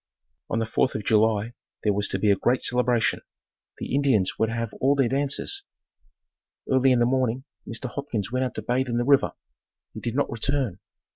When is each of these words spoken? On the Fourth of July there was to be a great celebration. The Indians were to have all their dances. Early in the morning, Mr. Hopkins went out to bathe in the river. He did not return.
On 0.49 0.57
the 0.57 0.65
Fourth 0.65 0.95
of 0.95 1.03
July 1.03 1.53
there 1.83 1.93
was 1.93 2.07
to 2.07 2.17
be 2.17 2.31
a 2.31 2.35
great 2.35 2.63
celebration. 2.63 3.21
The 3.77 3.93
Indians 3.93 4.39
were 4.39 4.47
to 4.47 4.53
have 4.55 4.73
all 4.81 4.95
their 4.95 5.07
dances. 5.07 5.61
Early 6.67 6.91
in 6.91 6.97
the 6.97 7.05
morning, 7.05 7.43
Mr. 7.67 7.87
Hopkins 7.87 8.31
went 8.31 8.43
out 8.43 8.55
to 8.55 8.63
bathe 8.63 8.87
in 8.89 8.97
the 8.97 9.03
river. 9.03 9.33
He 9.93 9.99
did 9.99 10.15
not 10.15 10.31
return. 10.31 10.79